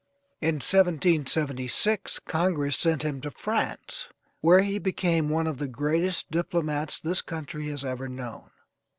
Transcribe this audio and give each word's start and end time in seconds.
In 0.41 0.55
1776 0.55 2.17
Congress 2.21 2.75
sent 2.75 3.03
him 3.03 3.21
to 3.21 3.29
France, 3.29 4.09
where 4.39 4.63
he 4.63 4.79
became 4.79 5.29
one 5.29 5.45
of 5.45 5.59
the 5.59 5.67
greatest 5.67 6.31
diplomats 6.31 6.99
this 6.99 7.21
country 7.21 7.67
has 7.67 7.85
ever 7.85 8.07
known. 8.09 8.49